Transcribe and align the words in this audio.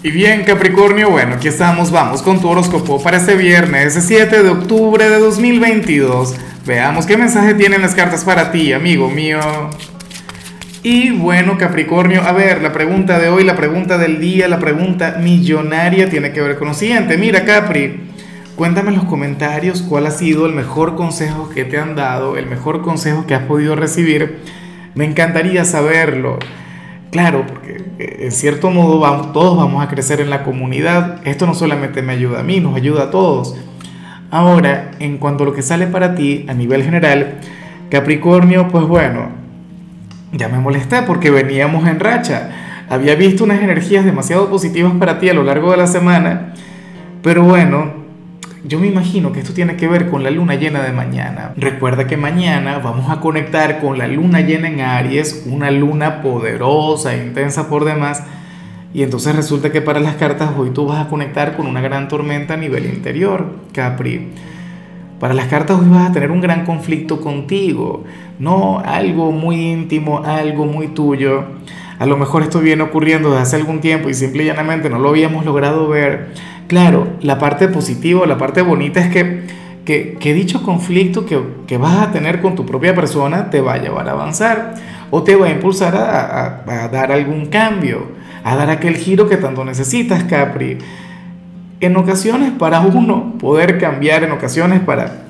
Y 0.00 0.12
bien, 0.12 0.44
Capricornio, 0.44 1.10
bueno, 1.10 1.34
aquí 1.34 1.48
estamos, 1.48 1.90
vamos 1.90 2.22
con 2.22 2.40
tu 2.40 2.48
horóscopo 2.48 3.02
para 3.02 3.16
este 3.16 3.34
viernes, 3.34 3.98
7 4.00 4.44
de 4.44 4.48
octubre 4.48 5.10
de 5.10 5.18
2022. 5.18 6.36
Veamos 6.64 7.04
qué 7.04 7.16
mensaje 7.16 7.54
tienen 7.54 7.82
las 7.82 7.96
cartas 7.96 8.22
para 8.22 8.52
ti, 8.52 8.72
amigo 8.72 9.10
mío. 9.10 9.40
Y 10.84 11.10
bueno, 11.10 11.58
Capricornio, 11.58 12.22
a 12.22 12.30
ver, 12.30 12.62
la 12.62 12.72
pregunta 12.72 13.18
de 13.18 13.28
hoy, 13.28 13.42
la 13.42 13.56
pregunta 13.56 13.98
del 13.98 14.20
día, 14.20 14.46
la 14.46 14.60
pregunta 14.60 15.16
millonaria 15.20 16.08
tiene 16.08 16.30
que 16.30 16.42
ver 16.42 16.56
con 16.58 16.68
lo 16.68 16.74
siguiente. 16.74 17.18
Mira, 17.18 17.44
Capri, 17.44 18.02
cuéntame 18.54 18.90
en 18.90 18.98
los 18.98 19.04
comentarios 19.06 19.82
cuál 19.82 20.06
ha 20.06 20.12
sido 20.12 20.46
el 20.46 20.52
mejor 20.52 20.94
consejo 20.94 21.50
que 21.50 21.64
te 21.64 21.76
han 21.76 21.96
dado, 21.96 22.36
el 22.36 22.46
mejor 22.46 22.82
consejo 22.82 23.26
que 23.26 23.34
has 23.34 23.42
podido 23.42 23.74
recibir. 23.74 24.38
Me 24.94 25.06
encantaría 25.06 25.64
saberlo. 25.64 26.38
Claro, 27.10 27.46
porque 27.46 27.84
eh, 27.98 28.16
en 28.20 28.32
cierto 28.32 28.70
modo 28.70 28.98
vamos, 28.98 29.32
todos 29.32 29.56
vamos 29.56 29.82
a 29.82 29.88
crecer 29.88 30.20
en 30.20 30.30
la 30.30 30.44
comunidad. 30.44 31.26
Esto 31.26 31.46
no 31.46 31.54
solamente 31.54 32.02
me 32.02 32.12
ayuda 32.12 32.40
a 32.40 32.42
mí, 32.42 32.60
nos 32.60 32.76
ayuda 32.76 33.04
a 33.04 33.10
todos. 33.10 33.56
Ahora, 34.30 34.90
en 34.98 35.18
cuanto 35.18 35.44
a 35.44 35.46
lo 35.46 35.54
que 35.54 35.62
sale 35.62 35.86
para 35.86 36.14
ti 36.14 36.44
a 36.48 36.54
nivel 36.54 36.82
general, 36.82 37.38
Capricornio, 37.90 38.68
pues 38.68 38.84
bueno, 38.84 39.30
ya 40.32 40.48
me 40.48 40.58
molesté 40.58 41.02
porque 41.02 41.30
veníamos 41.30 41.88
en 41.88 41.98
racha. 41.98 42.50
Había 42.90 43.14
visto 43.14 43.44
unas 43.44 43.62
energías 43.62 44.04
demasiado 44.04 44.50
positivas 44.50 44.92
para 44.98 45.18
ti 45.18 45.30
a 45.30 45.34
lo 45.34 45.42
largo 45.42 45.70
de 45.70 45.78
la 45.78 45.86
semana, 45.86 46.54
pero 47.22 47.42
bueno, 47.42 47.92
yo 48.64 48.80
me 48.80 48.88
imagino 48.88 49.32
que 49.32 49.40
esto 49.40 49.52
tiene 49.52 49.76
que 49.76 49.86
ver 49.86 50.10
con 50.10 50.24
la 50.24 50.30
luna 50.30 50.56
llena 50.56 50.82
de 50.82 50.92
mañana. 50.92 51.52
Recuerda 51.56 52.06
que 52.06 52.16
mañana 52.16 52.78
vamos 52.78 53.10
a 53.10 53.20
conectar 53.20 53.80
con 53.80 53.98
la 53.98 54.08
luna 54.08 54.40
llena 54.40 54.68
en 54.68 54.80
Aries, 54.80 55.44
una 55.46 55.70
luna 55.70 56.22
poderosa, 56.22 57.14
e 57.14 57.24
intensa 57.24 57.68
por 57.68 57.84
demás. 57.84 58.24
Y 58.92 59.02
entonces 59.02 59.36
resulta 59.36 59.70
que 59.70 59.80
para 59.80 60.00
las 60.00 60.16
cartas 60.16 60.50
hoy 60.56 60.70
tú 60.70 60.86
vas 60.86 61.04
a 61.04 61.08
conectar 61.08 61.56
con 61.56 61.66
una 61.66 61.80
gran 61.80 62.08
tormenta 62.08 62.54
a 62.54 62.56
nivel 62.56 62.86
interior, 62.86 63.46
Capri. 63.72 64.28
Para 65.20 65.34
las 65.34 65.46
cartas 65.46 65.78
hoy 65.78 65.88
vas 65.88 66.10
a 66.10 66.12
tener 66.12 66.30
un 66.30 66.40
gran 66.40 66.64
conflicto 66.64 67.20
contigo, 67.20 68.04
no 68.38 68.80
algo 68.84 69.32
muy 69.32 69.56
íntimo, 69.56 70.22
algo 70.24 70.64
muy 70.64 70.88
tuyo. 70.88 71.44
A 71.98 72.06
lo 72.06 72.16
mejor 72.16 72.42
esto 72.42 72.60
viene 72.60 72.84
ocurriendo 72.84 73.30
desde 73.30 73.42
hace 73.42 73.56
algún 73.56 73.80
tiempo 73.80 74.08
y 74.08 74.14
simple 74.14 74.44
y 74.44 74.46
llanamente 74.46 74.88
no 74.88 75.00
lo 75.00 75.08
habíamos 75.08 75.44
logrado 75.44 75.88
ver 75.88 76.28
Claro, 76.68 77.08
la 77.22 77.38
parte 77.38 77.66
positiva, 77.68 78.26
la 78.26 78.36
parte 78.36 78.60
bonita 78.60 79.00
es 79.00 79.10
que, 79.10 79.44
que, 79.86 80.34
dicho 80.34 80.62
conflicto 80.62 81.24
que, 81.24 81.42
que, 81.66 81.78
vas 81.78 81.96
a 81.96 82.12
tener 82.12 82.42
con 82.42 82.54
tu 82.54 82.66
propia 82.66 82.94
persona 82.94 83.48
te 83.48 83.62
va 83.62 83.72
a 83.74 83.78
llevar 83.78 84.06
a 84.06 84.12
avanzar 84.12 84.74
o 85.10 85.22
te 85.22 85.34
va 85.34 85.46
a 85.46 85.50
impulsar 85.50 85.96
a, 85.96 86.62
a, 86.66 86.88
dar 86.88 87.10
algún 87.10 87.46
cambio, 87.46 88.08
a 88.44 88.54
dar 88.54 88.68
aquel 88.68 88.96
giro 88.96 89.30
que 89.30 89.38
tanto 89.38 89.64
necesitas, 89.64 90.24
Capri. 90.24 90.76
En 91.80 91.96
ocasiones 91.96 92.50
para 92.50 92.80
uno 92.80 93.38
poder 93.38 93.78
cambiar, 93.78 94.24
en 94.24 94.32
ocasiones 94.32 94.80
para, 94.80 95.22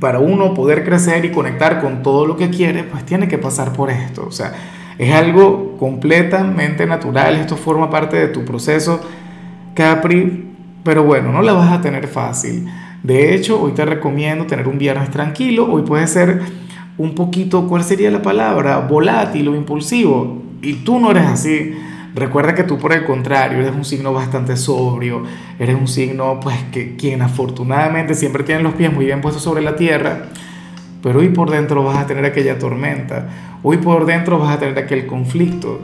para 0.00 0.18
uno 0.18 0.52
poder 0.52 0.84
crecer 0.84 1.24
y 1.24 1.30
conectar 1.30 1.80
con 1.80 2.02
todo 2.02 2.26
lo 2.26 2.36
que 2.36 2.50
quiere, 2.50 2.84
pues 2.84 3.06
tiene 3.06 3.26
que 3.26 3.38
pasar 3.38 3.72
por 3.72 3.88
esto. 3.88 4.26
O 4.26 4.32
sea, 4.32 4.52
es 4.98 5.14
algo 5.14 5.78
completamente 5.78 6.84
natural, 6.84 7.36
esto 7.36 7.56
forma 7.56 7.88
parte 7.88 8.18
de 8.18 8.28
tu 8.28 8.44
proceso 8.44 9.00
Capri, 9.74 10.44
pero 10.84 11.04
bueno, 11.04 11.32
no 11.32 11.42
la 11.42 11.52
vas 11.52 11.72
a 11.72 11.80
tener 11.80 12.06
fácil. 12.08 12.68
De 13.02 13.34
hecho, 13.34 13.60
hoy 13.60 13.72
te 13.72 13.84
recomiendo 13.84 14.46
tener 14.46 14.68
un 14.68 14.78
viernes 14.78 15.10
tranquilo. 15.10 15.70
Hoy 15.70 15.82
puede 15.82 16.06
ser 16.06 16.40
un 16.98 17.14
poquito, 17.14 17.66
¿cuál 17.66 17.82
sería 17.82 18.10
la 18.10 18.22
palabra? 18.22 18.78
Volátil 18.78 19.48
o 19.48 19.56
impulsivo. 19.56 20.42
Y 20.62 20.74
tú 20.84 21.00
no 21.00 21.10
eres 21.10 21.26
así. 21.26 21.74
Recuerda 22.14 22.54
que 22.54 22.64
tú 22.64 22.78
por 22.78 22.92
el 22.92 23.04
contrario 23.04 23.58
eres 23.58 23.74
un 23.74 23.86
signo 23.86 24.12
bastante 24.12 24.58
sobrio, 24.58 25.22
eres 25.58 25.74
un 25.74 25.88
signo 25.88 26.40
pues 26.40 26.58
que 26.70 26.94
quien 26.94 27.22
afortunadamente 27.22 28.14
siempre 28.14 28.44
tiene 28.44 28.62
los 28.62 28.74
pies 28.74 28.92
muy 28.92 29.06
bien 29.06 29.22
puestos 29.22 29.42
sobre 29.42 29.62
la 29.62 29.76
tierra, 29.76 30.26
pero 31.02 31.20
hoy 31.20 31.30
por 31.30 31.50
dentro 31.50 31.82
vas 31.82 31.96
a 31.96 32.06
tener 32.06 32.26
aquella 32.26 32.58
tormenta, 32.58 33.28
hoy 33.62 33.78
por 33.78 34.04
dentro 34.04 34.38
vas 34.38 34.54
a 34.54 34.58
tener 34.58 34.78
aquel 34.78 35.06
conflicto. 35.06 35.80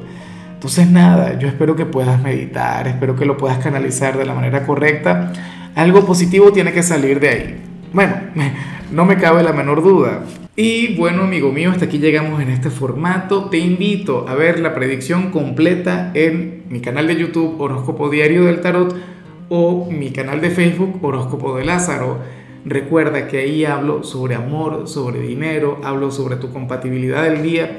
Entonces 0.59 0.91
nada, 0.91 1.39
yo 1.39 1.47
espero 1.47 1.77
que 1.77 1.87
puedas 1.87 2.21
meditar, 2.21 2.89
espero 2.89 3.15
que 3.15 3.25
lo 3.25 3.37
puedas 3.37 3.59
canalizar 3.59 4.19
de 4.19 4.27
la 4.27 4.35
manera 4.35 4.67
correcta. 4.67 5.33
Algo 5.77 6.05
positivo 6.05 6.51
tiene 6.51 6.73
que 6.73 6.83
salir 6.83 7.21
de 7.21 7.29
ahí. 7.29 7.57
Bueno, 7.93 8.17
no 8.91 9.05
me 9.05 9.17
cabe 9.19 9.45
la 9.45 9.53
menor 9.53 9.85
duda. 9.85 10.25
Y 10.57 10.97
bueno, 10.97 11.23
amigo 11.23 11.53
mío, 11.53 11.71
hasta 11.71 11.85
aquí 11.85 11.99
llegamos 11.99 12.43
en 12.43 12.51
este 12.51 12.71
formato. 12.71 13.45
Te 13.51 13.59
invito 13.59 14.29
a 14.29 14.35
ver 14.35 14.59
la 14.59 14.75
predicción 14.75 15.31
completa 15.31 16.11
en 16.15 16.65
mi 16.69 16.81
canal 16.81 17.07
de 17.07 17.15
YouTube 17.15 17.61
Horóscopo 17.61 18.11
Diario 18.11 18.47
del 18.47 18.61
Tarot 18.61 18.97
o 19.51 19.89
mi 19.89 20.11
canal 20.11 20.41
de 20.41 20.51
Facebook 20.51 20.99
Horóscopo 21.01 21.57
de 21.57 21.67
Lázaro. 21.67 22.19
Recuerda 22.65 23.29
que 23.29 23.39
ahí 23.39 23.65
hablo 23.65 24.03
sobre 24.03 24.35
amor, 24.35 24.89
sobre 24.89 25.21
dinero, 25.21 25.81
hablo 25.85 26.11
sobre 26.11 26.35
tu 26.35 26.53
compatibilidad 26.53 27.23
del 27.23 27.45
día 27.45 27.79